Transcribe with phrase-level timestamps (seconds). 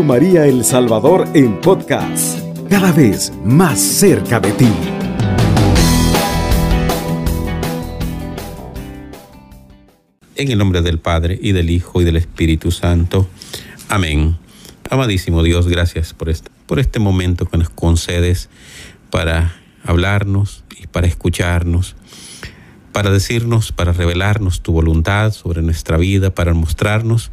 [0.00, 4.68] María El Salvador en podcast, cada vez más cerca de ti.
[10.34, 13.28] En el nombre del Padre y del Hijo y del Espíritu Santo.
[13.88, 14.38] Amén.
[14.90, 16.32] Amadísimo Dios, gracias por
[16.66, 18.48] por este momento que nos concedes
[19.10, 19.54] para
[19.84, 21.96] hablarnos y para escucharnos,
[22.92, 27.30] para decirnos, para revelarnos tu voluntad sobre nuestra vida, para mostrarnos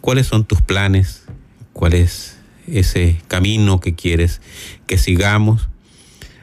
[0.00, 1.19] cuáles son tus planes,
[1.80, 4.42] cuál es ese camino que quieres
[4.86, 5.70] que sigamos.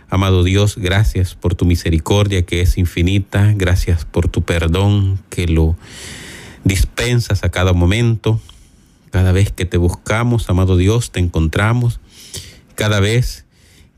[0.10, 5.76] Amado Dios, gracias por tu misericordia que es infinita, gracias por tu perdón que lo
[6.64, 8.42] dispensas a cada momento.
[9.12, 12.00] Cada vez que te buscamos, amado Dios, te encontramos.
[12.74, 13.46] Cada vez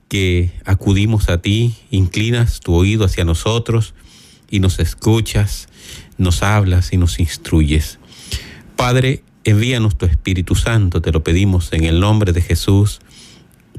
[0.10, 3.94] que acudimos a ti, inclinas tu oído hacia nosotros
[4.50, 5.70] y nos escuchas,
[6.18, 7.98] nos hablas y nos instruyes.
[8.76, 13.00] Padre, envíanos tu Espíritu Santo, te lo pedimos en el nombre de Jesús,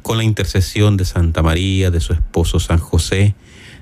[0.03, 3.35] con la intercesión de Santa María, de su esposo San José,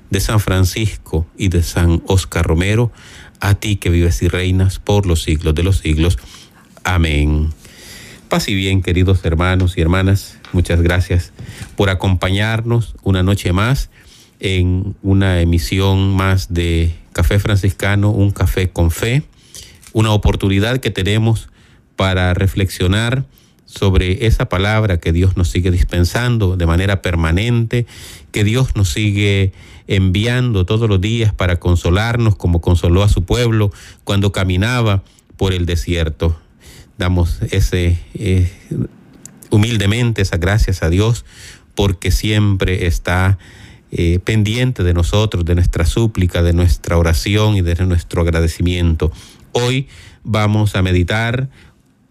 [0.09, 2.91] de San Francisco y de San Oscar Romero,
[3.39, 6.17] a ti que vives y reinas por los siglos de los siglos.
[6.83, 7.49] Amén.
[8.27, 11.31] Paz y bien, queridos hermanos y hermanas, muchas gracias
[11.75, 13.89] por acompañarnos una noche más
[14.39, 19.23] en una emisión más de Café Franciscano, un café con fe,
[19.93, 21.49] una oportunidad que tenemos
[21.99, 23.25] para reflexionar
[23.65, 27.87] sobre esa palabra que Dios nos sigue dispensando de manera permanente,
[28.31, 29.51] que Dios nos sigue
[29.85, 33.73] enviando todos los días para consolarnos como consoló a su pueblo
[34.05, 35.03] cuando caminaba
[35.35, 36.39] por el desierto.
[36.97, 38.49] Damos ese eh,
[39.49, 41.25] humildemente esas gracias a Dios
[41.75, 43.37] porque siempre está
[43.91, 49.11] eh, pendiente de nosotros, de nuestra súplica, de nuestra oración y de nuestro agradecimiento.
[49.51, 49.89] Hoy
[50.23, 51.49] vamos a meditar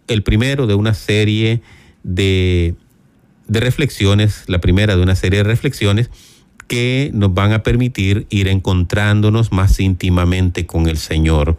[0.09, 1.63] el primero de una serie
[2.03, 2.75] de,
[3.47, 6.11] de reflexiones, la primera de una serie de reflexiones
[6.67, 11.57] que nos van a permitir ir encontrándonos más íntimamente con el Señor.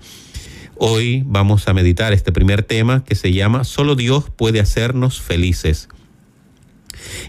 [0.76, 5.90] Hoy vamos a meditar este primer tema que se llama Solo Dios puede hacernos felices.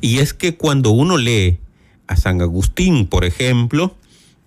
[0.00, 1.58] Y es que cuando uno lee
[2.06, 3.96] a San Agustín, por ejemplo,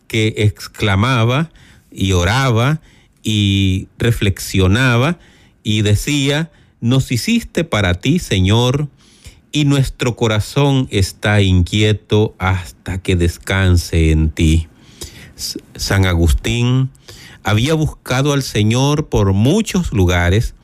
[0.08, 1.52] que exclamaba
[1.92, 2.82] y oraba
[3.24, 5.20] y reflexionaba
[5.64, 6.52] y decía,
[6.84, 8.90] nos hiciste para ti, Señor,
[9.54, 14.68] y nuestro corazón está inquieto hasta que descanse en ti.
[15.76, 16.90] San Agustín
[17.42, 20.56] había buscado al Señor por muchos lugares,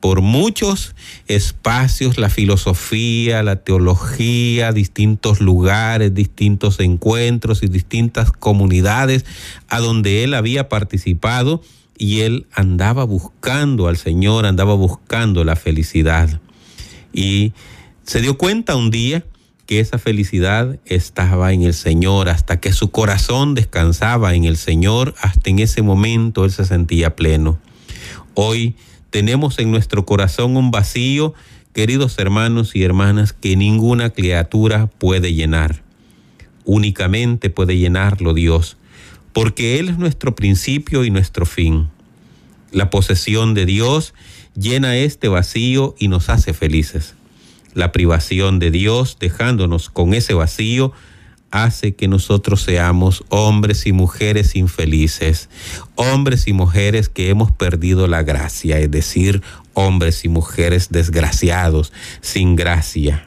[0.00, 0.94] por muchos
[1.28, 9.26] espacios, la filosofía, la teología, distintos lugares, distintos encuentros y distintas comunidades
[9.68, 11.60] a donde él había participado
[12.00, 16.40] y él andaba buscando al Señor, andaba buscando la felicidad.
[17.12, 17.52] Y
[18.04, 19.22] se dio cuenta un día
[19.66, 25.14] que esa felicidad estaba en el Señor, hasta que su corazón descansaba en el Señor,
[25.20, 27.58] hasta en ese momento él se sentía pleno.
[28.32, 28.76] Hoy
[29.10, 31.34] tenemos en nuestro corazón un vacío,
[31.74, 35.82] queridos hermanos y hermanas, que ninguna criatura puede llenar.
[36.64, 38.78] Únicamente puede llenarlo Dios
[39.40, 41.88] porque Él es nuestro principio y nuestro fin.
[42.72, 44.12] La posesión de Dios
[44.54, 47.14] llena este vacío y nos hace felices.
[47.72, 50.92] La privación de Dios, dejándonos con ese vacío,
[51.50, 55.48] hace que nosotros seamos hombres y mujeres infelices,
[55.94, 59.40] hombres y mujeres que hemos perdido la gracia, es decir,
[59.72, 63.26] hombres y mujeres desgraciados, sin gracia.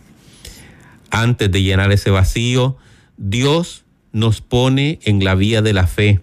[1.09, 2.77] Antes de llenar ese vacío,
[3.17, 6.21] Dios nos pone en la vía de la fe,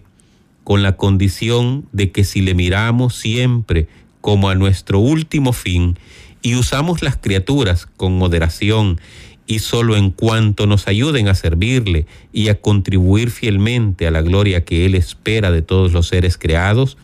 [0.63, 3.87] con la condición de que si le miramos siempre
[4.21, 5.99] como a nuestro último fin
[6.41, 8.99] y usamos las criaturas con moderación
[9.45, 14.63] y solo en cuanto nos ayuden a servirle y a contribuir fielmente a la gloria
[14.63, 16.97] que Él espera de todos los seres creados,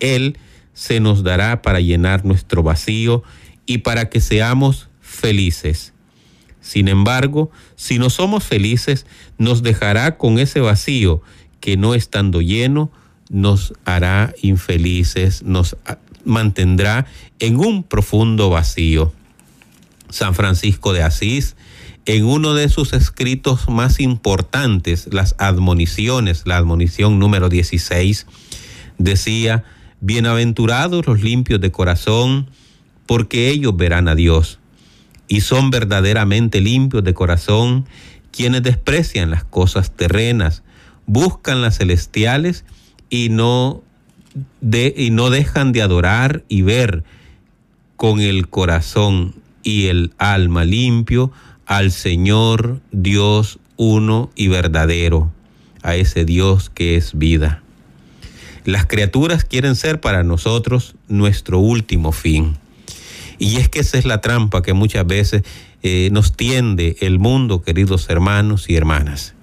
[0.00, 0.36] Él
[0.72, 3.22] se nos dará para llenar nuestro vacío
[3.66, 5.93] y para que seamos felices
[6.64, 9.04] sin embargo, si no somos felices,
[9.36, 11.20] nos dejará con ese vacío
[11.60, 12.90] que no estando lleno,
[13.28, 15.76] nos hará infelices, nos
[16.24, 17.04] mantendrá
[17.38, 19.12] en un profundo vacío.
[20.08, 21.54] San Francisco de Asís,
[22.06, 28.26] en uno de sus escritos más importantes, las admoniciones, la admonición número 16,
[28.96, 29.64] decía,
[30.00, 32.48] Bienaventurados los limpios de corazón,
[33.04, 34.60] porque ellos verán a Dios
[35.28, 37.86] y son verdaderamente limpios de corazón
[38.30, 40.62] quienes desprecian las cosas terrenas,
[41.06, 42.64] buscan las celestiales
[43.08, 43.82] y no,
[44.60, 47.04] y no dejan de adorar y ver
[47.96, 51.30] con el corazón y el alma limpio
[51.66, 55.32] al Señor Dios uno y verdadero,
[55.82, 57.62] a ese Dios que es vida.
[58.64, 62.56] Las criaturas quieren ser para nosotros nuestro último fin.
[63.44, 65.42] Y es que esa es la trampa que muchas veces
[65.82, 69.34] eh, nos tiende el mundo, queridos hermanos y hermanas.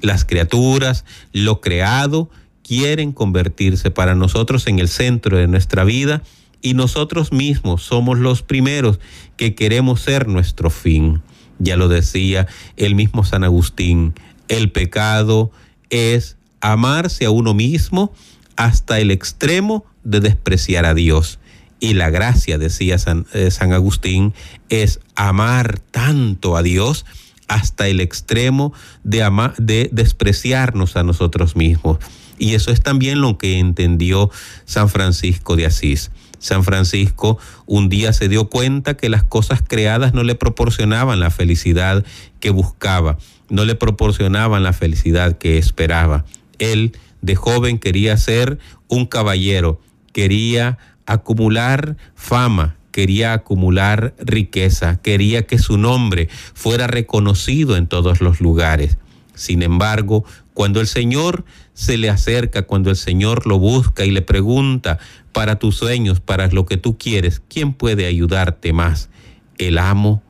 [0.00, 1.04] Las criaturas,
[1.34, 2.30] lo creado,
[2.66, 6.22] quieren convertirse para nosotros en el centro de nuestra vida
[6.62, 8.98] y nosotros mismos somos los primeros
[9.36, 11.20] que queremos ser nuestro fin.
[11.58, 12.46] Ya lo decía
[12.78, 14.14] el mismo San Agustín,
[14.48, 15.50] el pecado
[15.90, 18.10] es amarse a uno mismo
[18.56, 21.38] hasta el extremo de despreciar a Dios.
[21.80, 24.34] Y la gracia, decía San, eh, Agustín,
[24.68, 27.06] es amar tanto a Dios
[27.46, 28.72] hasta el extremo
[29.04, 31.98] de despreciarnos a nosotros mismos.
[32.38, 34.30] Y eso es también lo que entendió
[34.64, 36.10] San Francisco de Asís.
[36.38, 41.30] San Francisco un día se dio cuenta que las cosas creadas no le proporcionaban la
[41.30, 42.04] felicidad
[42.38, 46.24] que buscaba, no le proporcionaban la felicidad que esperaba.
[46.58, 49.80] Él de joven quería ser un caballero,
[50.12, 50.78] quería
[51.08, 58.98] acumular fama, quería acumular riqueza, quería que su nombre fuera reconocido en todos los lugares.
[59.34, 64.20] Sin embargo, cuando el Señor se le acerca, cuando el Señor lo busca y le
[64.20, 64.98] pregunta
[65.32, 69.08] para tus sueños, para lo que tú quieres, ¿quién puede ayudarte más?
[69.56, 70.22] ¿El amo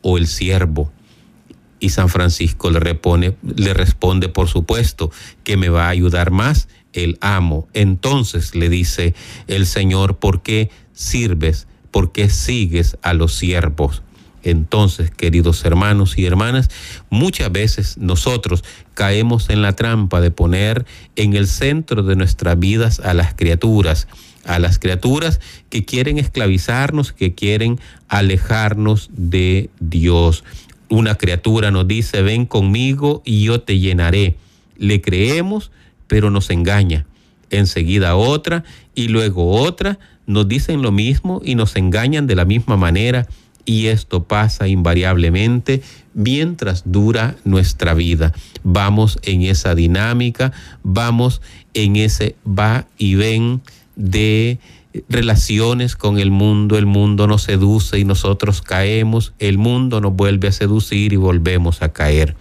[0.00, 0.92] o el siervo?
[1.80, 5.10] Y San Francisco le, repone, le responde, por supuesto,
[5.42, 7.68] que me va a ayudar más el amo.
[7.74, 9.14] Entonces le dice
[9.46, 11.66] el Señor, ¿por qué sirves?
[11.90, 14.02] ¿Por qué sigues a los siervos?
[14.44, 16.68] Entonces, queridos hermanos y hermanas,
[17.08, 18.62] muchas veces nosotros
[18.92, 20.84] caemos en la trampa de poner
[21.16, 24.06] en el centro de nuestras vidas a las criaturas,
[24.44, 30.44] a las criaturas que quieren esclavizarnos, que quieren alejarnos de Dios.
[30.90, 34.36] Una criatura nos dice, ven conmigo y yo te llenaré.
[34.76, 35.70] Le creemos,
[36.06, 37.06] pero nos engaña.
[37.50, 38.64] Enseguida otra
[38.94, 43.26] y luego otra nos dicen lo mismo y nos engañan de la misma manera
[43.66, 48.32] y esto pasa invariablemente mientras dura nuestra vida.
[48.62, 50.52] Vamos en esa dinámica,
[50.82, 51.40] vamos
[51.72, 53.62] en ese va y ven
[53.96, 54.58] de
[55.08, 60.48] relaciones con el mundo, el mundo nos seduce y nosotros caemos, el mundo nos vuelve
[60.48, 62.36] a seducir y volvemos a caer.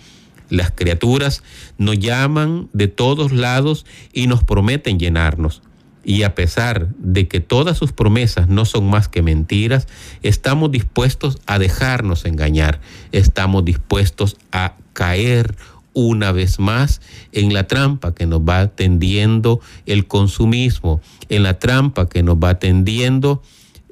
[0.54, 1.42] Las criaturas
[1.80, 5.64] nos llaman de todos lados y nos prometen llenarnos
[6.04, 9.88] y a pesar de que todas sus promesas no son más que mentiras,
[10.22, 15.56] estamos dispuestos a dejarnos engañar, estamos dispuestos a caer
[15.94, 17.02] una vez más
[17.32, 22.60] en la trampa que nos va tendiendo el consumismo, en la trampa que nos va
[22.60, 23.42] tendiendo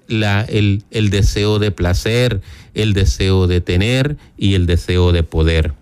[0.10, 2.42] el deseo de placer,
[2.76, 5.74] el deseo de tener y el deseo de poder.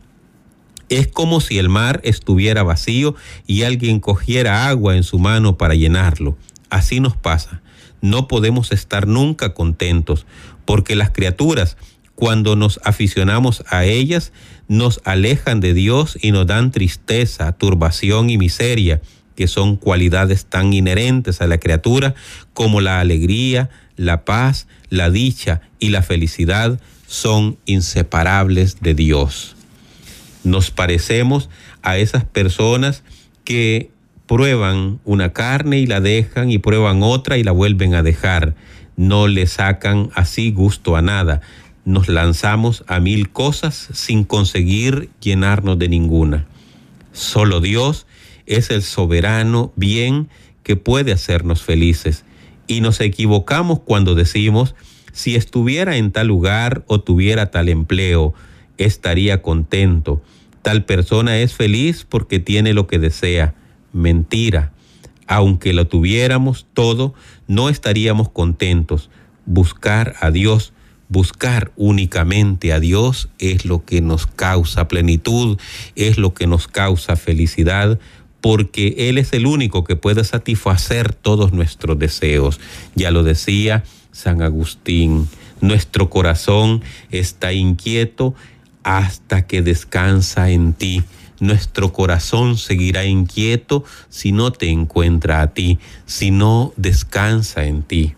[0.90, 3.16] Es como si el mar estuviera vacío
[3.46, 6.36] y alguien cogiera agua en su mano para llenarlo.
[6.72, 7.62] Así nos pasa.
[8.02, 10.26] No podemos estar nunca contentos,
[10.66, 11.78] porque las criaturas,
[12.16, 14.32] cuando nos aficionamos a ellas,
[14.68, 19.02] nos alejan de Dios y nos dan tristeza, turbación y miseria,
[19.36, 22.16] que son cualidades tan inherentes a la criatura
[22.54, 29.56] como la alegría, la paz, la dicha y la felicidad son inseparables de Dios
[30.44, 31.50] nos parecemos
[31.82, 33.04] a esas personas
[33.44, 33.92] que
[34.26, 38.56] prueban una carne y la dejan y prueban otra y la vuelven a dejar.
[38.96, 41.42] No le sacan así gusto a nada.
[41.86, 46.46] Nos lanzamos a mil cosas sin conseguir llenarnos de ninguna.
[47.12, 48.06] Solo Dios
[48.46, 50.30] es el soberano bien
[50.64, 52.24] que puede hacernos felices.
[52.68, 54.76] Y nos equivocamos cuando decimos,
[55.12, 58.36] si estuviera en tal lugar o tuviera tal empleo,
[58.80, 60.22] estaría contento.
[60.62, 63.56] Tal persona es feliz porque tiene lo que desea.
[63.94, 64.72] Mentira.
[65.28, 67.14] Aunque lo tuviéramos todo,
[67.48, 69.10] no estaríamos contentos.
[69.46, 70.74] Buscar a Dios,
[71.08, 75.60] buscar únicamente a Dios es lo que nos causa plenitud,
[75.96, 78.00] es lo que nos causa felicidad,
[78.42, 82.60] porque Él es el único que puede satisfacer todos nuestros deseos.
[82.96, 85.28] Ya lo decía San Agustín,
[85.62, 86.82] nuestro corazón
[87.12, 88.34] está inquieto
[88.84, 91.04] hasta que descansa en ti.
[91.40, 98.16] Nuestro corazón seguirá inquieto si no te encuentra a ti, si no descansa en ti.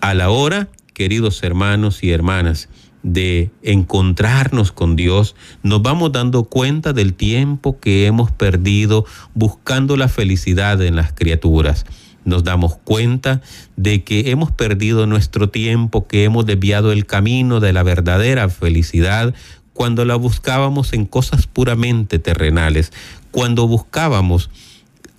[0.00, 2.68] A la hora, queridos hermanos y hermanas,
[3.02, 9.04] de encontrarnos con Dios, nos vamos dando cuenta del tiempo que hemos perdido
[9.34, 11.84] buscando la felicidad en las criaturas.
[12.24, 13.40] Nos damos cuenta
[13.76, 19.34] de que hemos perdido nuestro tiempo, que hemos desviado el camino de la verdadera felicidad
[19.72, 22.92] cuando la buscábamos en cosas puramente terrenales,
[23.30, 24.50] cuando buscábamos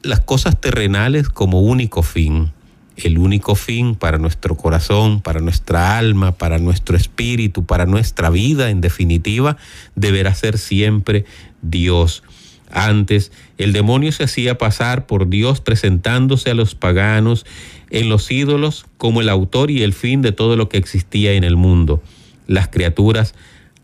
[0.01, 2.51] las cosas terrenales como único fin.
[2.95, 8.69] El único fin para nuestro corazón, para nuestra alma, para nuestro espíritu, para nuestra vida,
[8.69, 9.57] en definitiva,
[9.95, 11.25] deberá ser siempre
[11.61, 12.23] Dios.
[12.71, 17.45] Antes, el demonio se hacía pasar por Dios presentándose a los paganos
[17.89, 21.43] en los ídolos como el autor y el fin de todo lo que existía en
[21.43, 22.01] el mundo.
[22.47, 23.35] Las criaturas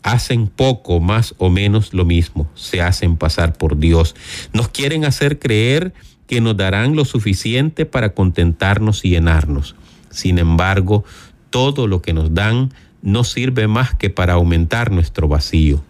[0.02, 4.14] hacen poco más o menos lo mismo, se hacen pasar por Dios.
[4.52, 5.92] Nos quieren hacer creer
[6.26, 9.76] que nos darán lo suficiente para contentarnos y llenarnos.
[10.10, 11.04] Sin embargo,
[11.50, 12.72] todo lo que nos dan
[13.02, 15.82] no sirve más que para aumentar nuestro vacío.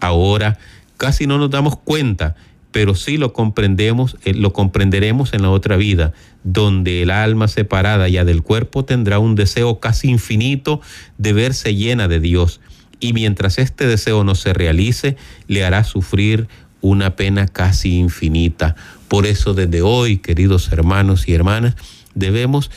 [0.00, 0.58] Ahora
[0.96, 2.36] casi no nos damos cuenta,
[2.72, 6.12] pero sí lo comprendemos, eh, lo comprenderemos en la otra vida,
[6.44, 10.80] donde el alma separada ya del cuerpo tendrá un deseo casi infinito
[11.18, 12.60] de verse llena de Dios
[13.00, 15.16] y mientras este deseo no se realice,
[15.48, 16.48] le hará sufrir
[16.80, 18.76] una pena casi infinita.
[19.08, 21.76] Por eso desde hoy, queridos hermanos y hermanas,
[22.14, 22.70] debemos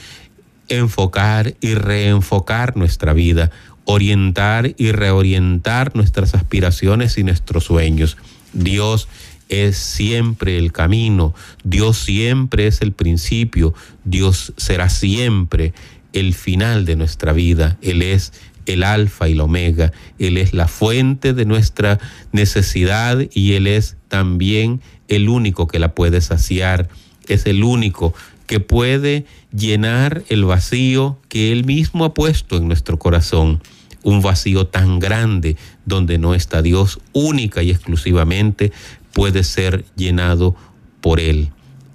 [0.68, 3.52] enfocar y reenfocar nuestra vida,
[3.92, 8.18] orientar y reorientar nuestras aspiraciones y nuestros sueños.
[8.54, 9.08] Dios
[9.50, 15.74] es siempre el camino, Dios siempre es el principio, Dios será siempre
[16.14, 18.32] el final de nuestra vida, Él es
[18.68, 19.92] el alfa y el omega.
[20.20, 21.98] Él es la fuente de nuestra
[22.32, 26.90] necesidad y Él es también el único que la puede saciar.
[27.28, 28.14] Es el único
[28.46, 33.64] que puede llenar el vacío que Él mismo ha puesto en nuestro corazón.
[34.10, 38.72] Un vacío tan grande donde no está Dios única y exclusivamente
[39.14, 40.56] puede ser llenado
[41.00, 41.52] por Él.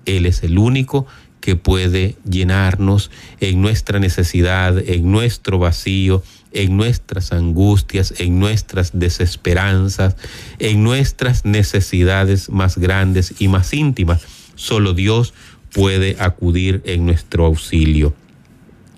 [0.06, 1.08] Él es el único
[1.40, 10.14] que puede llenarnos en nuestra necesidad, en nuestro vacío, en nuestras angustias, en nuestras desesperanzas,
[10.60, 14.22] en nuestras necesidades más grandes y más íntimas.
[14.54, 15.34] Solo Dios
[15.72, 18.14] puede acudir en nuestro auxilio.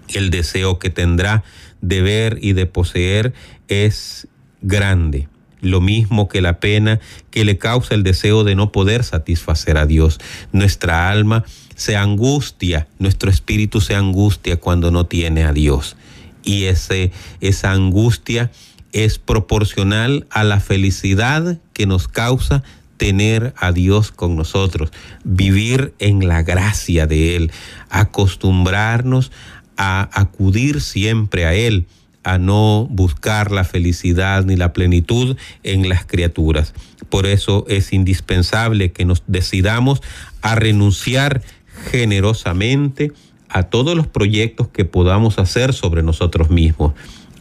[0.08, 1.42] El deseo que tendrá
[1.86, 3.32] de ver y de poseer
[3.68, 4.26] es
[4.60, 5.28] grande.
[5.60, 7.00] Lo mismo que la pena
[7.30, 10.18] que le causa el deseo de no poder satisfacer a Dios.
[10.52, 15.96] Nuestra alma se angustia, nuestro espíritu se angustia cuando no tiene a Dios.
[16.42, 18.50] Y ese, esa angustia
[18.92, 22.62] es proporcional a la felicidad que nos causa
[22.96, 24.90] tener a Dios con nosotros,
[25.24, 27.52] vivir en la gracia de Él,
[27.90, 29.32] acostumbrarnos
[29.76, 31.86] a acudir siempre a Él,
[32.24, 36.74] a no buscar la felicidad ni la plenitud en las criaturas.
[37.08, 40.02] Por eso es indispensable que nos decidamos
[40.42, 41.42] a renunciar
[41.90, 43.12] generosamente
[43.48, 46.94] a todos los proyectos que podamos hacer sobre nosotros mismos,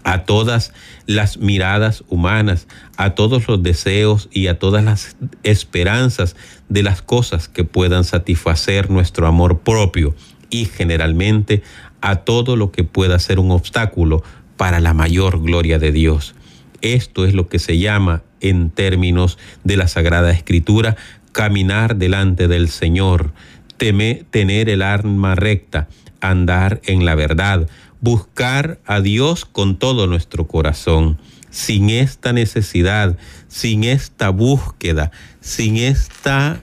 [0.04, 0.72] a todas
[1.08, 6.36] las miradas humanas, a todos los deseos y a todas las esperanzas
[6.70, 10.14] de las cosas que puedan satisfacer nuestro amor propio
[10.52, 11.64] y generalmente
[12.06, 14.22] a todo lo que pueda ser un obstáculo
[14.58, 16.36] para la mayor gloria de Dios.
[16.82, 20.98] Esto es lo que se llama en términos de la Sagrada Escritura
[21.32, 23.34] caminar delante del Señor,
[23.78, 25.88] tener el arma recta,
[26.22, 27.68] andar en la verdad,
[28.02, 31.18] buscar a Dios con todo nuestro corazón.
[31.50, 36.62] Sin esta necesidad, sin esta búsqueda, sin esta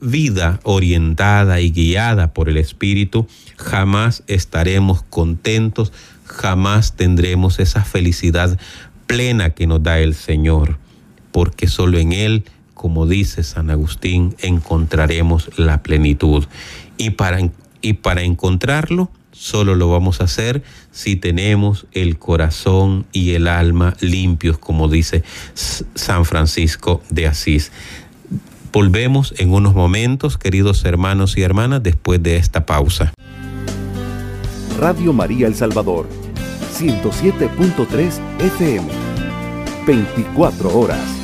[0.00, 3.26] vida orientada y guiada por el Espíritu,
[3.56, 5.92] jamás estaremos contentos,
[6.24, 8.58] jamás tendremos esa felicidad
[9.06, 10.78] plena que nos da el Señor,
[11.32, 16.44] porque solo en Él, como dice San Agustín, encontraremos la plenitud.
[16.98, 17.38] Y para
[17.82, 23.94] y para encontrarlo solo lo vamos a hacer si tenemos el corazón y el alma
[24.00, 25.22] limpios, como dice
[25.54, 27.70] San Francisco de Asís.
[28.76, 33.14] Volvemos en unos momentos, queridos hermanos y hermanas, después de esta pausa.
[34.78, 36.06] Radio María El Salvador,
[36.74, 38.86] 107.3 FM,
[39.86, 41.16] 24 horas.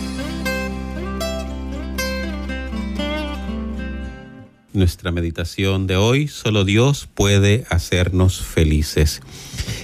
[4.72, 9.20] nuestra meditación de hoy, solo Dios puede hacernos felices.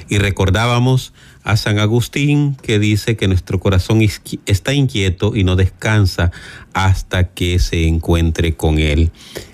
[0.08, 1.12] Y recordábamos
[1.48, 4.06] a San Agustín que dice que nuestro corazón
[4.44, 6.30] está inquieto y no descansa
[6.74, 9.10] hasta que se encuentre con Él.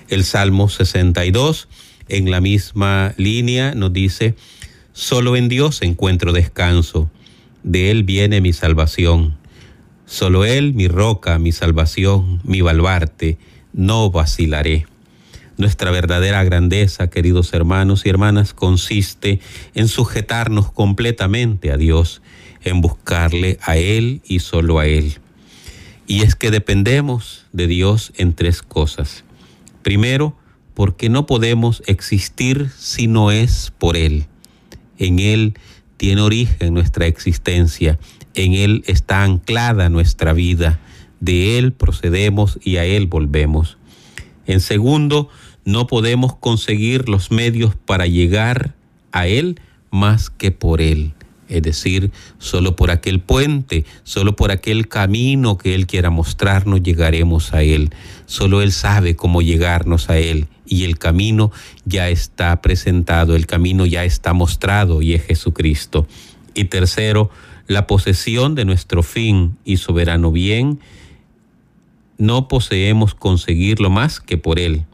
[0.09, 1.69] El Salmo 62,
[2.09, 4.35] en la misma línea, nos dice,
[4.91, 7.09] solo en Dios encuentro descanso,
[7.63, 9.37] de Él viene mi salvación.
[10.05, 13.37] Solo Él, mi roca, mi salvación, mi baluarte,
[13.71, 14.85] no vacilaré.
[15.57, 19.39] Nuestra verdadera grandeza, queridos hermanos y hermanas, consiste
[19.73, 22.21] en sujetarnos completamente a Dios,
[22.63, 25.19] en buscarle a Él y solo a Él.
[26.07, 29.23] Y es que dependemos de Dios en tres cosas.
[29.81, 30.35] Primero,
[30.73, 34.25] porque no podemos existir si no es por Él.
[34.97, 35.53] En Él
[35.95, 37.97] tiene origen nuestra existencia,
[38.33, 40.81] en Él está anclada nuestra vida,
[41.21, 43.77] de Él procedemos y a Él volvemos.
[44.47, 45.29] En segundo,
[45.65, 48.75] no podemos conseguir los medios para llegar
[49.11, 51.13] a Él más que por Él.
[51.49, 57.53] Es decir, solo por aquel puente, solo por aquel camino que Él quiera mostrarnos llegaremos
[57.53, 57.89] a Él.
[58.25, 61.51] Solo Él sabe cómo llegarnos a Él y el camino
[61.83, 66.07] ya está presentado, el camino ya está mostrado y es Jesucristo.
[66.53, 67.29] Y tercero,
[67.67, 70.79] la posesión de nuestro fin y soberano bien,
[72.17, 74.85] no poseemos conseguirlo más que por Él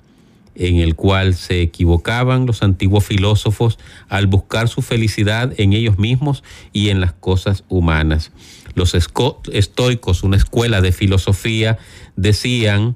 [0.55, 3.79] en el cual se equivocaban los antiguos filósofos
[4.09, 6.43] al buscar su felicidad en ellos mismos
[6.73, 8.31] y en las cosas humanas.
[8.75, 11.77] Los estoicos, una escuela de filosofía,
[12.15, 12.95] decían,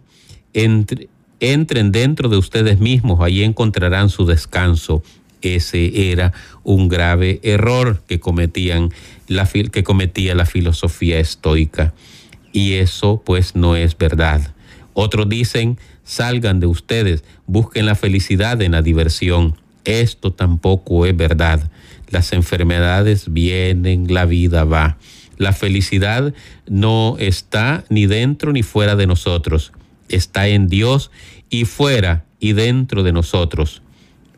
[0.53, 5.03] entren dentro de ustedes mismos, ahí encontrarán su descanso.
[5.41, 6.33] Ese era
[6.63, 8.89] un grave error que, cometían
[9.27, 11.93] la, que cometía la filosofía estoica.
[12.51, 14.53] Y eso pues no es verdad.
[14.93, 19.57] Otros dicen, salgan de ustedes, busquen la felicidad en la diversión.
[19.83, 21.69] Esto tampoco es verdad.
[22.09, 24.97] Las enfermedades vienen, la vida va.
[25.37, 26.33] La felicidad
[26.67, 29.73] no está ni dentro ni fuera de nosotros.
[30.07, 31.11] Está en Dios
[31.49, 33.81] y fuera y dentro de nosotros.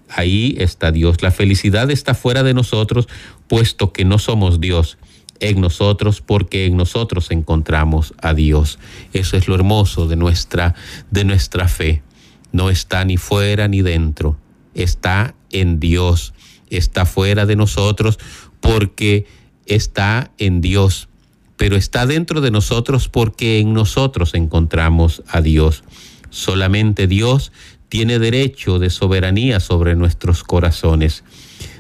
[0.10, 1.22] Ahí está Dios.
[1.22, 3.08] La felicidad está fuera de nosotros,
[3.48, 4.98] puesto que no somos Dios
[5.40, 8.80] en nosotros porque en nosotros encontramos a Dios.
[9.14, 10.76] Eso es lo hermoso de nuestra
[11.12, 12.04] de nuestra fe.
[12.52, 14.38] No está ni fuera ni dentro,
[14.74, 16.34] está en Dios.
[16.70, 18.20] Está fuera de nosotros
[18.60, 19.26] porque
[19.66, 21.08] está en Dios,
[21.56, 25.84] pero está dentro de nosotros porque en nosotros encontramos a Dios.
[26.30, 27.52] Solamente Dios
[27.90, 31.24] tiene derecho de soberanía sobre nuestros corazones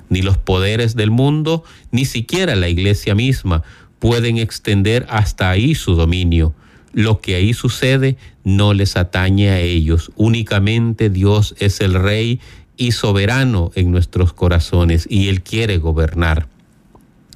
[0.10, 3.64] ni los poderes del mundo, ni siquiera la iglesia misma
[4.00, 6.54] pueden extender hasta ahí su dominio.
[6.94, 10.12] Lo que ahí sucede no les atañe a ellos.
[10.16, 12.40] Únicamente Dios es el Rey
[12.78, 16.48] y soberano en nuestros corazones y Él quiere gobernar.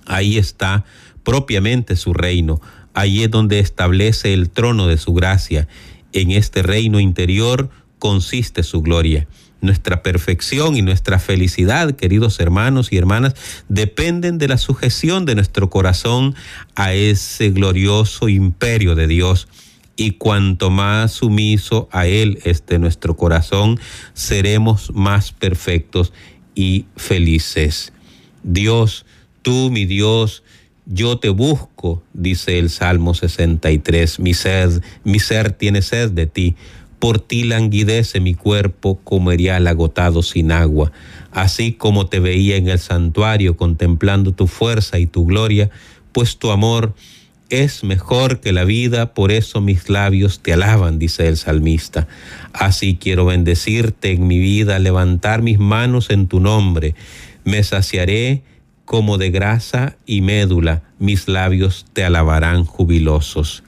[0.05, 0.85] Ahí está
[1.23, 2.61] propiamente su reino.
[2.93, 5.67] Ahí es donde establece el trono de su gracia.
[6.13, 9.27] En este reino interior consiste su gloria.
[9.61, 13.35] Nuestra perfección y nuestra felicidad, queridos hermanos y hermanas,
[13.69, 16.35] dependen de la sujeción de nuestro corazón
[16.75, 19.47] a ese glorioso imperio de Dios.
[19.95, 23.79] Y cuanto más sumiso a Él esté nuestro corazón,
[24.13, 26.11] seremos más perfectos
[26.55, 27.93] y felices.
[28.41, 29.05] Dios,
[29.43, 30.43] tú, mi Dios,
[30.87, 36.55] yo te busco, dice el Salmo 63, mi sed, mi ser tiene sed de ti
[37.01, 40.91] por ti languidece mi cuerpo como erial agotado sin agua.
[41.31, 45.71] Así como te veía en el santuario contemplando tu fuerza y tu gloria,
[46.11, 46.93] pues tu amor
[47.49, 52.07] es mejor que la vida, por eso mis labios te alaban, dice el salmista.
[52.53, 56.93] Así quiero bendecirte en mi vida, levantar mis manos en tu nombre.
[57.43, 58.43] Me saciaré
[58.85, 63.63] como de grasa y médula, mis labios te alabarán jubilosos.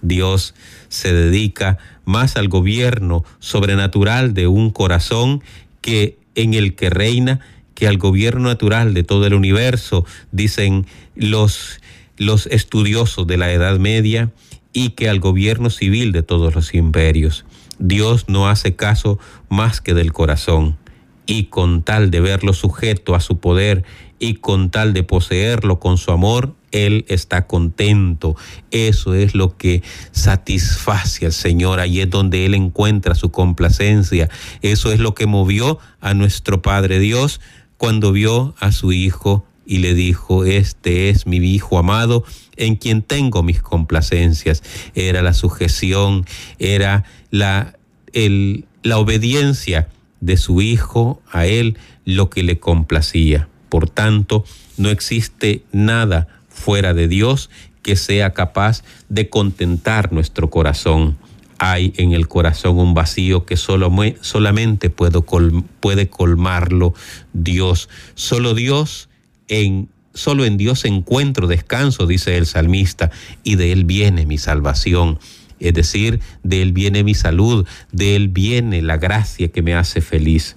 [0.00, 0.54] Dios
[0.88, 5.42] se dedica más al gobierno sobrenatural de un corazón
[5.82, 7.40] que en el que reina
[7.74, 11.80] que al gobierno natural de todo el universo, dicen los,
[12.16, 14.32] los estudiosos de la Edad Media,
[14.72, 17.44] y que al gobierno civil de todos los imperios.
[17.78, 19.18] Dios no hace caso
[19.50, 20.78] más que del corazón,
[21.26, 23.84] y con tal de verlo sujeto a su poder
[24.18, 28.36] y con tal de poseerlo con su amor, Él está contento.
[28.70, 31.80] Eso es lo que satisface al Señor.
[31.80, 34.28] Ahí es donde Él encuentra su complacencia.
[34.62, 37.40] Eso es lo que movió a nuestro Padre Dios
[37.76, 42.24] cuando vio a su Hijo y le dijo, este es mi Hijo amado
[42.56, 44.62] en quien tengo mis complacencias.
[44.94, 46.24] Era la sujeción,
[46.58, 47.78] era la,
[48.82, 49.88] la obediencia
[50.20, 53.48] de su Hijo a Él lo que le complacía.
[53.68, 54.44] Por tanto,
[54.76, 57.50] no existe nada fuera de Dios
[57.82, 61.16] que sea capaz de contentar nuestro corazón.
[61.58, 66.94] Hay en el corazón un vacío que solo, solamente puede, colmarlo
[67.32, 67.88] Dios.
[68.14, 69.08] Solo Dios
[69.48, 73.12] en solo en Dios encuentro descanso, dice el salmista,
[73.44, 75.20] y de él viene mi salvación.
[75.60, 80.00] Es decir, de Él viene mi salud, de Él viene la gracia que me hace
[80.00, 80.56] feliz.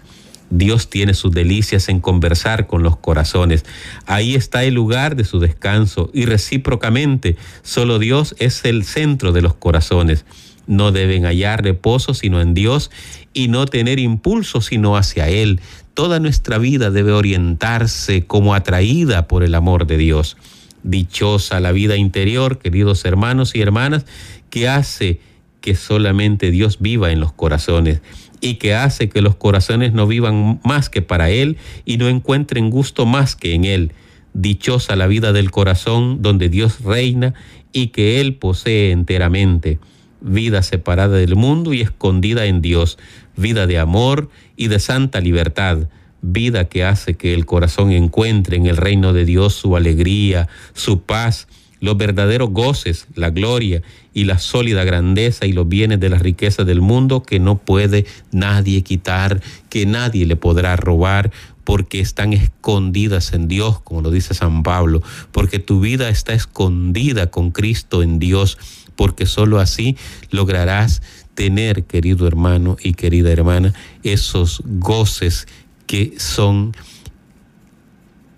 [0.51, 3.65] Dios tiene sus delicias en conversar con los corazones.
[4.05, 9.41] Ahí está el lugar de su descanso y recíprocamente, solo Dios es el centro de
[9.41, 10.25] los corazones.
[10.67, 12.91] No deben hallar reposo sino en Dios
[13.33, 15.61] y no tener impulso sino hacia Él.
[15.93, 20.37] Toda nuestra vida debe orientarse como atraída por el amor de Dios.
[20.83, 24.05] Dichosa la vida interior, queridos hermanos y hermanas,
[24.49, 25.21] que hace
[25.61, 28.01] que solamente Dios viva en los corazones
[28.41, 32.71] y que hace que los corazones no vivan más que para Él y no encuentren
[32.71, 33.93] gusto más que en Él.
[34.34, 37.36] Dichosa la vida del corazón donde Dios reina
[37.71, 39.80] y que Él posee enteramente.
[40.21, 42.97] Vida separada del mundo y escondida en Dios.
[43.38, 45.88] Vida de amor y de santa libertad.
[46.21, 51.01] Vida que hace que el corazón encuentre en el reino de Dios su alegría, su
[51.01, 51.47] paz,
[51.82, 53.82] los verdaderos goces, la gloria
[54.13, 58.06] y la sólida grandeza y los bienes de las riquezas del mundo que no puede
[58.32, 61.32] nadie quitar, que nadie le podrá robar,
[61.63, 67.32] porque están escondidas en Dios, como lo dice San Pablo, porque tu vida está escondida
[67.32, 68.58] con Cristo en Dios,
[68.96, 69.98] porque sólo así
[70.30, 71.02] lograrás
[71.34, 75.48] tener, querido hermano y querida hermana, esos goces
[75.88, 76.74] que son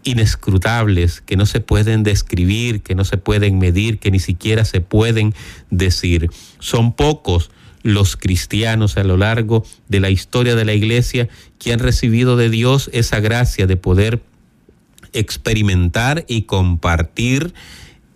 [0.04, 4.82] inescrutables, que no se pueden describir, que no se pueden medir, que ni siquiera se
[4.82, 5.34] pueden
[5.70, 6.30] decir.
[6.60, 7.52] Son pocos
[7.84, 11.28] los cristianos a lo largo de la historia de la iglesia
[11.60, 14.22] que han recibido de Dios esa gracia de poder
[15.12, 17.54] experimentar y compartir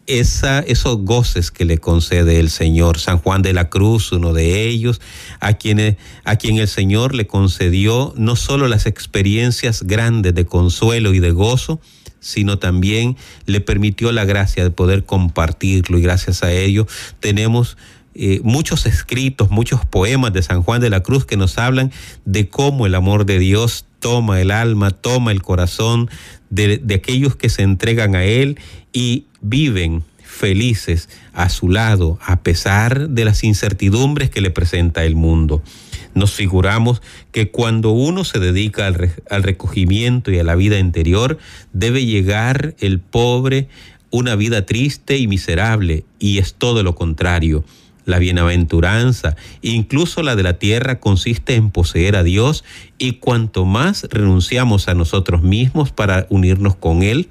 [0.07, 2.97] esa, esos goces que le concede el Señor.
[2.99, 4.99] San Juan de la Cruz, uno de ellos,
[5.39, 11.13] a quien, a quien el Señor le concedió no solo las experiencias grandes de consuelo
[11.13, 11.79] y de gozo,
[12.19, 13.15] sino también
[13.45, 16.87] le permitió la gracia de poder compartirlo y gracias a ello
[17.19, 17.77] tenemos
[18.17, 21.91] eh, muchos escritos, muchos poemas de San Juan de la Cruz que nos hablan
[22.25, 26.09] de cómo el amor de Dios toma el alma, toma el corazón
[26.49, 28.59] de, de aquellos que se entregan a Él
[28.91, 35.15] y viven felices a su lado a pesar de las incertidumbres que le presenta el
[35.15, 35.63] mundo.
[36.13, 37.01] Nos figuramos
[37.31, 41.37] que cuando uno se dedica al, al, recogimiento y a la vida interior,
[41.73, 43.67] debe llegar el pobre
[44.09, 47.63] una vida triste y miserable, y es todo lo contrario.
[48.07, 52.63] La bienaventuranza, incluso la de la tierra, consiste en poseer a Dios
[52.97, 57.27] y cuanto más renunciamos a nosotros mismos para unirnos con Él,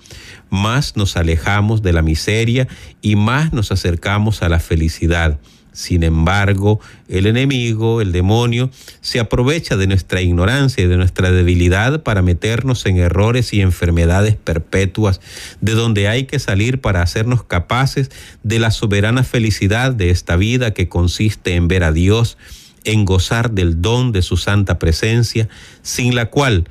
[0.51, 2.69] más nos alejamos de la miseria
[3.01, 5.39] y más nos acercamos a la felicidad.
[5.77, 8.71] Sin embargo, el enemigo, el demonio,
[9.03, 14.37] se aprovecha de nuestra ignorancia y de nuestra debilidad para meternos en errores y enfermedades
[14.37, 15.21] perpetuas,
[15.61, 18.11] de donde hay que salir para hacernos capaces
[18.43, 22.39] de la soberana felicidad de esta vida que consiste en ver a Dios,
[22.85, 25.47] en gozar del don de su santa presencia,
[25.83, 26.71] sin la cual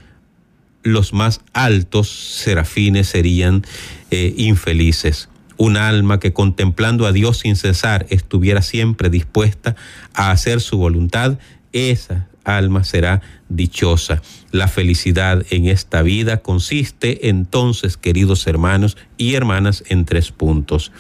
[0.82, 3.64] los más altos serafines serían
[4.10, 9.76] eh, infelices un alma que contemplando a Dios sin cesar estuviera siempre dispuesta
[10.14, 11.38] a hacer su voluntad,
[11.72, 14.22] esa alma será dichosa.
[14.52, 20.92] La felicidad en esta vida consiste entonces, queridos hermanos y hermanas, en tres puntos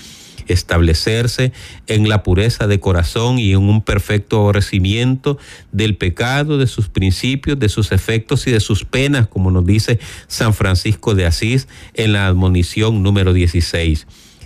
[0.47, 1.53] establecerse
[1.87, 5.39] en la pureza de corazón y en un perfecto aborrecimiento
[5.71, 9.99] del pecado, de sus principios, de sus efectos y de sus penas, como nos dice
[10.27, 14.05] San Francisco de Asís en la admonición número 16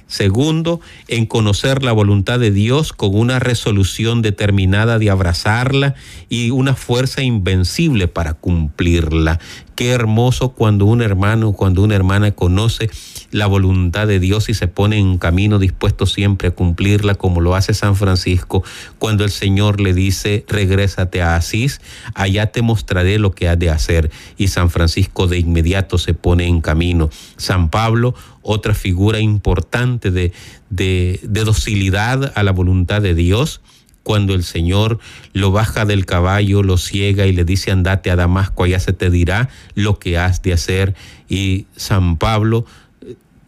[0.10, 5.94] Segundo, en conocer la voluntad de Dios con una resolución determinada de abrazarla
[6.30, 9.40] y una fuerza invencible para cumplirla.
[9.76, 12.90] Qué hermoso cuando un hermano, cuando una hermana conoce
[13.32, 17.56] la voluntad de Dios y se pone en camino dispuesto siempre a cumplirla, como lo
[17.56, 18.64] hace San Francisco,
[18.98, 21.80] cuando el Señor le dice, regrésate a Asís,
[22.14, 24.12] allá te mostraré lo que has de hacer.
[24.38, 27.10] Y San Francisco de inmediato se pone en camino.
[27.38, 28.16] San Pablo,
[28.52, 30.32] otra figura importante de,
[30.72, 33.62] de, docilidad a la voluntad de Dios,
[34.02, 34.98] cuando el Señor
[35.34, 39.12] lo baja del caballo, lo ciega y le dice andate a Damasco, allá se te
[39.12, 40.96] dirá lo que has de hacer.
[41.28, 42.66] Y San Pablo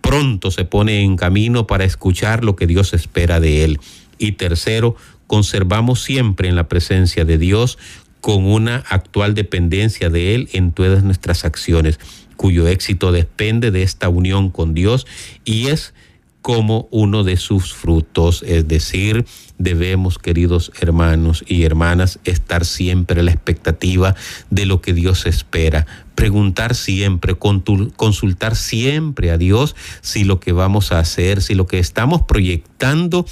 [0.01, 3.79] pronto se pone en camino para escuchar lo que Dios espera de él.
[4.19, 7.79] Y tercero, conservamos siempre en la presencia de Dios
[8.21, 11.99] con una actual dependencia de Él en todas nuestras acciones,
[12.41, 15.05] cuyo éxito depende de esta unión con Dios
[15.45, 15.93] y es
[16.41, 19.25] como uno de sus frutos, es decir,
[19.59, 24.15] debemos, queridos hermanos y hermanas, estar siempre a la expectativa
[24.49, 30.91] de lo que Dios espera, preguntar siempre, consultar siempre a Dios si lo que vamos
[30.91, 33.27] a hacer, si lo que estamos proyectando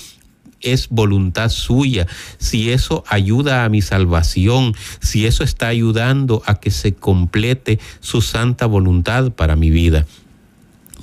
[0.61, 6.71] es voluntad suya, si eso ayuda a mi salvación, si eso está ayudando a que
[6.71, 10.05] se complete su santa voluntad para mi vida.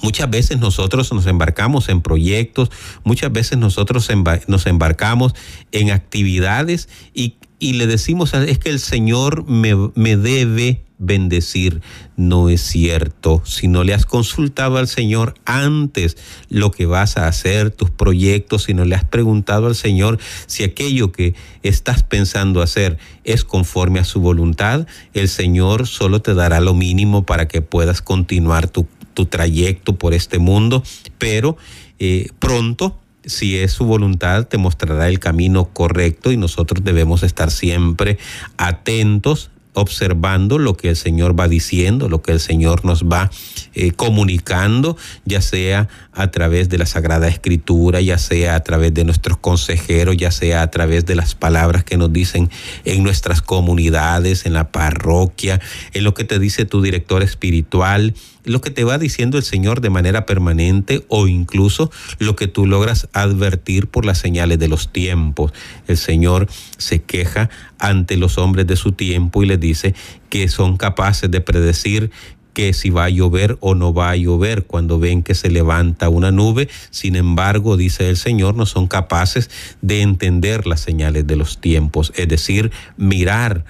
[0.02, 2.70] Muchas veces nosotros nos embarcamos en proyectos,
[3.04, 4.08] muchas veces nosotros
[4.46, 5.34] nos embarcamos
[5.72, 11.80] en actividades y, le decimos, es que el Señor me, me debe bendecir.
[12.16, 13.42] No es cierto.
[13.44, 16.16] Si no le has consultado al Señor antes
[16.48, 20.64] lo que vas a hacer, tus proyectos, si no le has preguntado al Señor si
[20.64, 26.60] aquello que estás pensando hacer es conforme a su voluntad, el Señor solo te dará
[26.60, 28.86] lo mínimo para que puedas continuar tu,
[29.30, 30.82] trayecto por este mundo,
[31.16, 31.56] pero
[31.98, 37.50] eh, pronto si es su voluntad, te mostrará el camino correcto y nosotros debemos estar
[37.50, 38.18] siempre
[38.56, 43.30] atentos observando lo que el Señor va diciendo, lo que el Señor nos va
[43.74, 49.04] eh, comunicando, ya sea a través de la Sagrada Escritura, ya sea a través de
[49.04, 52.50] nuestros consejeros, ya sea a través de las palabras que nos dicen
[52.86, 55.60] en nuestras comunidades, en la parroquia,
[55.92, 58.14] en lo que te dice tu director espiritual,
[58.46, 62.66] lo que te va diciendo el Señor de manera permanente o incluso lo que tú
[62.66, 65.52] logras advertir por las señales de los tiempos.
[65.86, 69.94] El Señor se queja ante los hombres de su tiempo y les dice
[70.30, 72.10] que son capaces de predecir
[72.56, 76.08] que si va a llover o no va a llover cuando ven que se levanta
[76.08, 76.70] una nube.
[76.88, 79.50] Sin embargo, dice el Señor, no son capaces
[79.82, 83.66] de entender las señales de los tiempos, es decir, mirar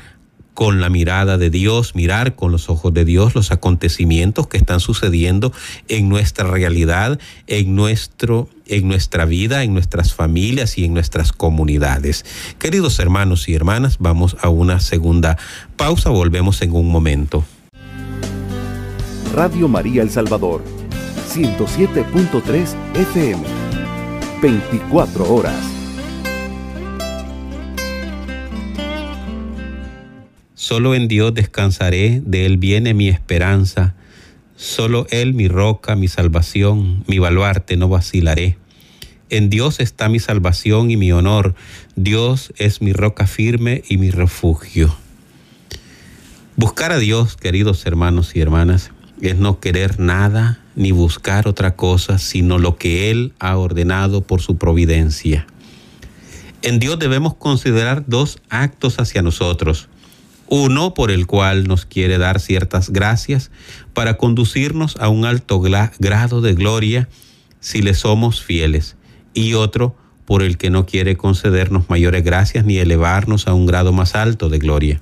[0.57, 4.81] con la mirada de Dios, mirar con los ojos de Dios los acontecimientos que están
[4.81, 5.53] sucediendo
[5.87, 12.25] en nuestra realidad, en nuestro en nuestra vida, en nuestras familias y en nuestras comunidades.
[12.59, 15.37] Queridos hermanos y hermanas, vamos a una segunda
[15.77, 17.45] pausa, volvemos en un momento.
[19.35, 20.65] Radio María El Salvador,
[21.35, 23.43] 107.3 FM,
[24.41, 25.76] 24 horas.
[30.69, 33.95] Solo en Dios descansaré, de Él viene mi esperanza.
[34.57, 38.59] Solo Él mi roca, mi salvación, mi baluarte, no vacilaré.
[39.31, 41.55] En Dios está mi salvación y mi honor.
[41.95, 44.93] Dios es mi roca firme y mi refugio.
[46.57, 52.19] Buscar a Dios, queridos hermanos y hermanas, es no querer nada ni buscar otra cosa,
[52.19, 55.47] sino lo que Él ha ordenado por su providencia.
[56.63, 59.89] En Dios debemos considerar dos actos hacia nosotros
[60.49, 63.51] uno por el cual nos quiere dar ciertas gracias
[63.93, 67.09] para conducirnos a un alto grado de gloria
[67.61, 68.97] si le somos fieles,
[69.35, 73.93] y otro por el que no quiere concedernos mayores gracias ni elevarnos a un grado
[73.93, 75.01] más alto de gloria.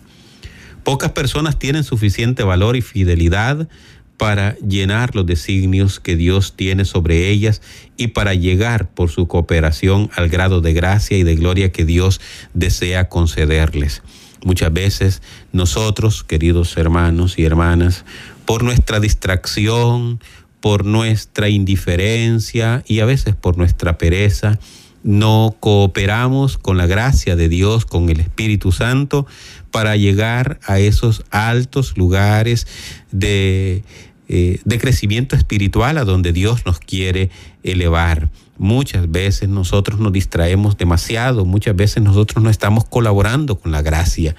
[0.82, 3.68] Pocas personas tienen suficiente valor y fidelidad
[4.16, 7.62] para llenar los designios que Dios tiene sobre ellas
[7.96, 12.20] y para llegar por su cooperación al grado de gracia y de gloria que Dios
[12.52, 14.02] desea concederles.
[14.44, 18.04] Muchas veces nosotros, queridos hermanos y hermanas,
[18.44, 20.20] por nuestra distracción,
[20.60, 24.58] por nuestra indiferencia y a veces por nuestra pereza,
[25.02, 29.26] no cooperamos con la gracia de Dios, con el Espíritu Santo,
[29.70, 32.66] para llegar a esos altos lugares
[33.12, 33.82] de,
[34.28, 37.30] eh, crecimiento espiritual a donde Dios nos quiere
[37.62, 38.28] elevar.
[38.58, 44.36] Muchas veces nosotros nos distraemos demasiado, muchas veces nosotros no estamos colaborando con la gracia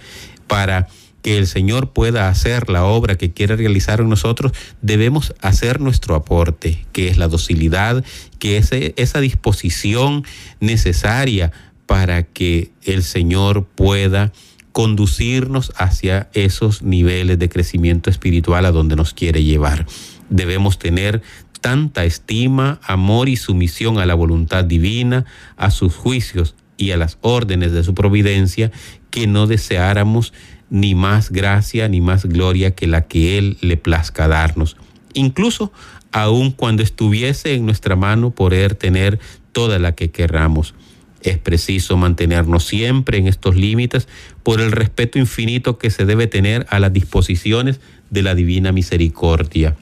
[0.47, 0.87] para
[1.25, 4.51] que el Señor pueda hacer la obra que quiere realizar en nosotros,
[4.83, 8.05] debemos hacer nuestro aporte, que es la docilidad,
[8.37, 10.23] que es esa disposición
[10.59, 11.51] necesaria
[11.87, 14.33] para que el Señor pueda
[14.71, 19.87] conducirnos hacia esos niveles de crecimiento espiritual a donde nos quiere llevar.
[20.29, 21.23] Debemos tener
[21.65, 25.25] tanta estima, amor y sumisión a la voluntad divina,
[25.57, 28.71] a sus juicios y a las órdenes de su providencia,
[29.09, 30.31] que no deseáramos
[30.69, 34.77] ni más gracia ni más gloria que la que Él le plazca darnos.
[35.15, 35.73] Incluso
[36.11, 39.19] aun cuando estuviese en nuestra mano poder tener
[39.51, 40.75] toda la que querramos.
[41.23, 44.07] Es preciso mantenernos siempre en estos límites
[44.43, 47.79] por el respeto infinito que se debe tener a las disposiciones
[48.11, 49.75] de la divina misericordia.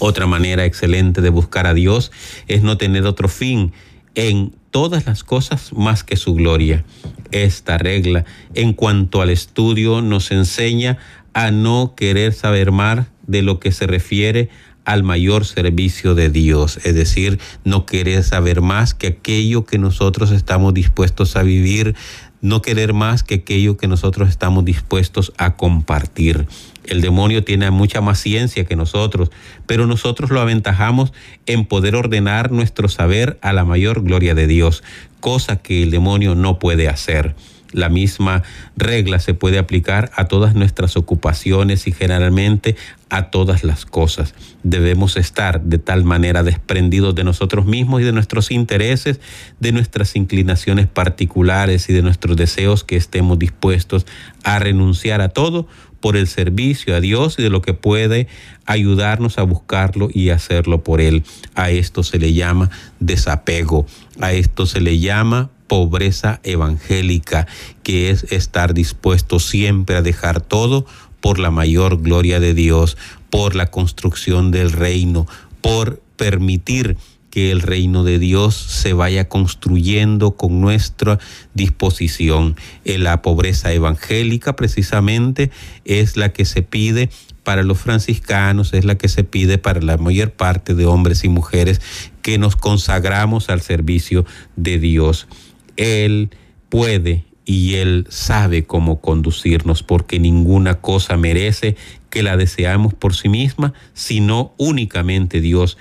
[0.00, 2.10] Otra manera excelente de buscar a Dios
[2.48, 3.72] es no tener otro fin
[4.14, 6.84] en todas las cosas más que su gloria.
[7.32, 10.96] Esta regla en cuanto al estudio nos enseña
[11.34, 14.48] a no querer saber más de lo que se refiere
[14.86, 20.30] al mayor servicio de Dios, es decir, no querer saber más que aquello que nosotros
[20.30, 21.94] estamos dispuestos a vivir,
[22.40, 26.46] no querer más que aquello que nosotros estamos dispuestos a compartir
[26.84, 29.30] El demonio tiene mucha más ciencia que nosotros,
[29.66, 31.12] pero nosotros lo aventajamos
[31.46, 34.82] en poder ordenar nuestro saber a la mayor gloria de Dios,
[35.20, 37.34] cosa que el demonio no puede hacer.
[37.72, 38.42] La misma
[38.76, 42.76] regla se puede aplicar a todas nuestras ocupaciones y generalmente
[43.10, 44.34] a todas las cosas.
[44.62, 49.20] Debemos estar de tal manera desprendidos de nosotros mismos y de nuestros intereses,
[49.60, 54.06] de nuestras inclinaciones particulares y de nuestros deseos que estemos dispuestos
[54.42, 55.68] a renunciar a todo
[56.00, 58.26] por el servicio a Dios y de lo que puede
[58.64, 61.24] ayudarnos a buscarlo y hacerlo por Él.
[61.54, 63.86] A esto se le llama desapego,
[64.20, 67.46] a esto se le llama pobreza evangélica,
[67.84, 70.84] que es estar dispuesto siempre a dejar todo
[71.20, 72.96] por la mayor gloria de Dios,
[73.30, 75.28] por la construcción del reino,
[75.60, 76.96] por permitir
[77.30, 81.20] que el reino de Dios se vaya construyendo con nuestra
[81.54, 82.56] disposición.
[82.84, 85.52] En la pobreza evangélica precisamente
[85.84, 87.10] es la que se pide
[87.44, 91.28] para los franciscanos, es la que se pide para la mayor parte de hombres y
[91.28, 91.80] mujeres
[92.22, 95.28] que nos consagramos al servicio de Dios.
[95.76, 96.30] Él
[96.68, 101.76] puede y Él sabe cómo conducirnos, porque ninguna cosa merece
[102.08, 105.76] que la deseamos por sí misma, sino únicamente Dios.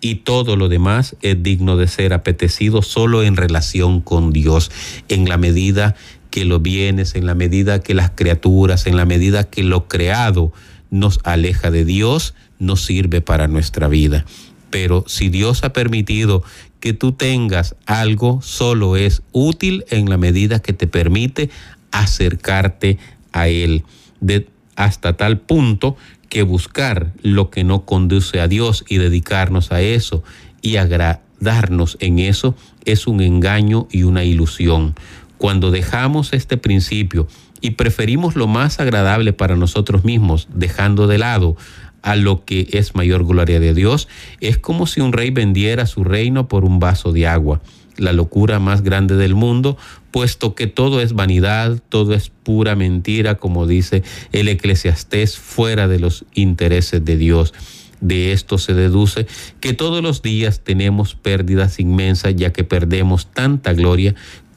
[0.00, 4.70] Y todo lo demás es digno de ser apetecido solo en relación con Dios,
[5.08, 5.94] en la medida
[6.30, 10.52] que los bienes, en la medida que las criaturas, en la medida que lo creado
[10.90, 14.26] nos aleja de Dios, no sirve para nuestra vida.
[14.68, 16.42] Pero si Dios ha permitido
[16.84, 21.48] que tú tengas algo solo es útil en la medida que te permite
[21.92, 22.98] acercarte
[23.32, 23.84] a Él.
[24.20, 25.96] De, hasta tal punto
[26.28, 30.24] que buscar lo que no conduce a Dios y dedicarnos a eso
[30.60, 34.94] y agradarnos en eso es un engaño y una ilusión.
[35.38, 37.28] Cuando dejamos este principio
[37.62, 41.56] y preferimos lo más agradable para nosotros mismos, dejando de lado
[42.04, 44.08] a lo que es mayor gloria de Dios,
[44.40, 47.62] es como si un rey vendiera su reino por un vaso de agua.
[47.96, 49.78] La locura más grande del mundo,
[50.10, 55.98] puesto que todo es vanidad, todo es pura mentira, como dice el eclesiastés, fuera de
[55.98, 57.54] los intereses de Dios.
[58.02, 59.26] De esto se deduce
[59.60, 64.14] que todos los días tenemos pérdidas inmensas, ya que perdemos tanta gloria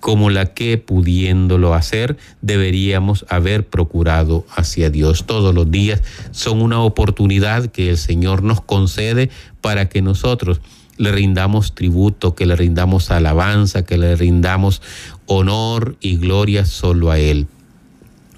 [0.07, 5.25] como la que pudiéndolo hacer deberíamos haber procurado hacia Dios.
[5.25, 10.61] Todos los días son una oportunidad que el Señor nos concede para que nosotros
[10.95, 14.81] le rindamos tributo, que le rindamos alabanza, que le rindamos
[15.25, 17.47] honor y gloria solo a Él.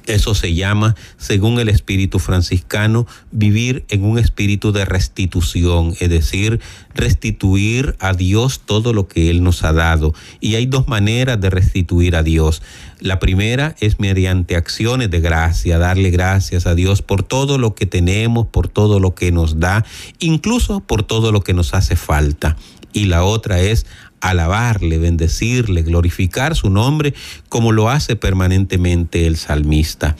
[0.09, 6.59] Eso se llama, según el espíritu franciscano, vivir en un espíritu de restitución, es decir,
[6.95, 10.15] restituir a Dios todo lo que Él nos ha dado.
[10.39, 12.63] Y hay dos maneras de restituir a Dios.
[12.99, 17.85] La primera es mediante acciones de gracia, darle gracias a Dios por todo lo que
[17.85, 19.85] tenemos, por todo lo que nos da,
[20.17, 22.57] incluso por todo lo que nos hace falta.
[22.93, 23.85] Y la otra es
[24.21, 27.13] alabarle, bendecirle, glorificar su nombre
[27.49, 30.15] como lo hace permanentemente el salmista.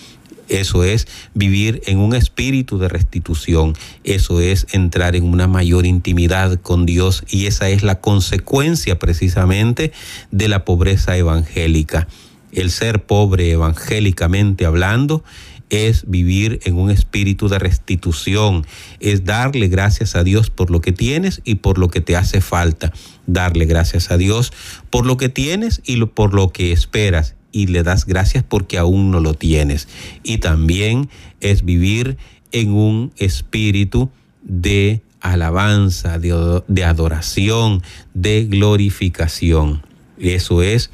[0.49, 3.75] Eso es vivir en un espíritu de restitución.
[4.03, 9.93] Eso es entrar en una mayor intimidad con Dios y esa es la consecuencia precisamente
[10.31, 12.07] de la pobreza evangélica.
[12.51, 15.23] El ser pobre evangélicamente hablando
[15.69, 18.65] es vivir en un espíritu de restitución,
[18.99, 22.41] es darle gracias a Dios por lo que tienes y por lo que te hace
[22.41, 22.91] falta,
[23.27, 24.51] darle gracias a Dios
[24.89, 29.11] por lo que tienes y por lo que esperas y le das gracias porque aún
[29.11, 29.87] no lo tienes.
[30.23, 32.17] Y también es vivir
[32.51, 34.09] en un espíritu
[34.43, 39.83] de alabanza, de, de adoración, de glorificación.
[40.17, 40.91] Eso es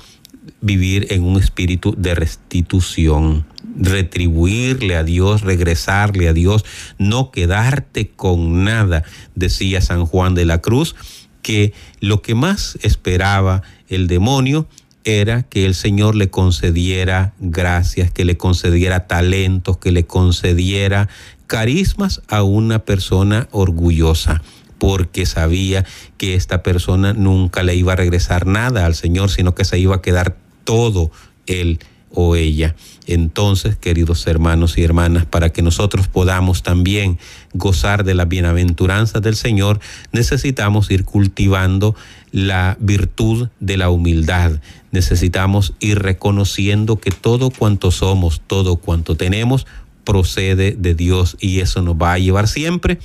[0.62, 6.66] vivir en un espíritu de restitución retribuirle a Dios, regresarle a Dios,
[6.98, 9.04] no quedarte con nada,
[9.36, 10.96] decía San Juan de la Cruz,
[11.42, 14.68] que lo que más esperaba el demonio
[15.04, 21.08] era que el Señor le concediera gracias, que le concediera talentos, que le concediera
[21.46, 24.42] carismas a una persona orgullosa
[24.80, 25.86] porque sabía
[26.18, 29.96] que esta persona nunca le iba a regresar nada al Señor, sino que se iba
[29.96, 31.12] a quedar todo
[31.46, 31.80] él
[32.12, 32.76] o ella.
[33.08, 37.20] Entonces, queridos hermanos y hermanas, para que nosotros podamos también
[37.54, 39.80] gozar de la bienaventuranza del Señor,
[40.12, 41.96] necesitamos ir cultivando
[42.32, 44.60] la virtud de la humildad.
[44.92, 49.68] Necesitamos ir reconociendo que todo cuanto somos, todo cuanto tenemos,
[50.04, 52.98] procede de Dios y eso nos va a llevar siempre a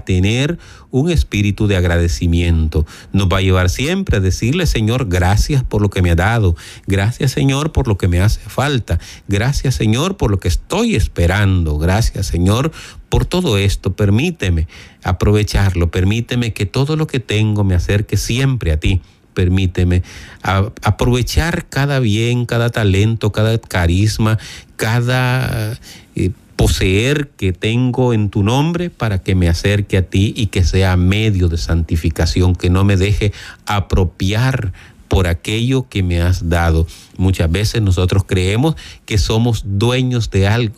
[0.00, 0.58] tener
[0.90, 2.86] un espíritu de agradecimiento.
[3.12, 6.56] Nos va a llevar siempre a decirle, Señor, gracias por lo que me ha dado.
[6.86, 8.98] Gracias, Señor, por lo que me hace falta.
[9.28, 11.78] Gracias, Señor, por lo que estoy esperando.
[11.78, 12.72] Gracias, Señor,
[13.08, 14.66] Por todo esto, permíteme
[15.04, 19.00] aprovecharlo, permíteme que todo lo que tengo me acerque siempre a ti
[19.32, 20.02] permíteme
[20.42, 24.38] aprovechar cada bien, cada talento, cada carisma,
[24.76, 25.78] cada
[26.14, 30.64] eh, poseer que tengo en tu nombre para que me acerque a ti y que
[30.64, 33.32] sea medio de santificación, que no me deje
[33.66, 34.72] apropiar
[35.08, 36.86] por aquello que me has dado.
[37.16, 40.76] Muchas veces nosotros creemos que somos dueños de algo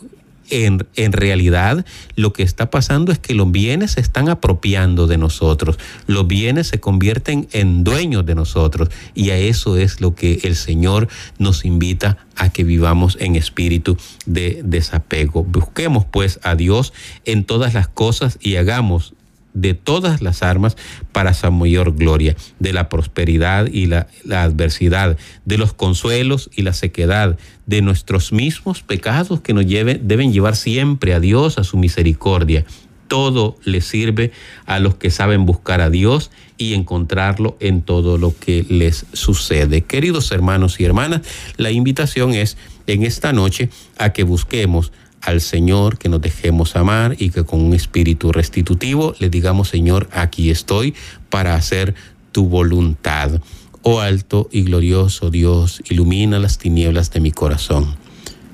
[0.51, 1.85] en, realidad
[2.17, 6.69] lo que está pasando es que los bienes se están apropiando de nosotros, los bienes
[6.69, 11.65] se convierten en dueños de nosotros y a eso es lo que el Señor nos
[11.65, 13.97] invita a que vivamos en espíritu
[14.27, 15.45] de desapego.
[15.45, 16.93] Busquemos pues a Dios
[17.25, 19.15] en todas las cosas y hagamos
[19.55, 20.77] de todas las armas
[21.13, 26.73] para su mayor gloria, de la prosperidad y la, adversidad, de los consuelos y la
[26.73, 32.65] sequedad, de nuestros mismos pecados que nos deben llevar siempre a Dios, a su misericordia.
[33.09, 34.33] Todo le sirve
[34.67, 39.83] a los que saben buscar a Dios y encontrarlo en todo lo que les sucede.
[39.83, 41.23] Queridos hermanos y hermanas,
[41.57, 44.93] la invitación es en esta noche a que busquemos
[45.23, 50.09] al Señor, que nos dejemos amar y que con un espíritu restitutivo le digamos, Señor,
[50.13, 50.95] aquí estoy
[51.29, 51.95] para hacer
[52.33, 53.41] tu voluntad.
[53.83, 57.97] Oh alto y glorioso Dios, ilumina las tinieblas de mi corazón.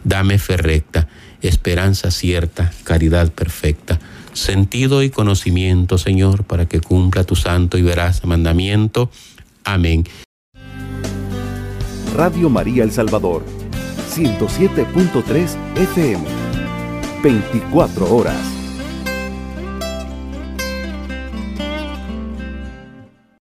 [0.05, 1.09] Dame fe recta,
[1.41, 3.99] esperanza cierta, caridad perfecta,
[4.33, 9.11] sentido y conocimiento, Señor, para que cumpla tu santo y veraz mandamiento.
[9.65, 10.05] Amén.
[12.15, 13.45] Radio María El Salvador,
[14.15, 16.44] 107.3 FM.
[17.25, 18.54] 24 horas.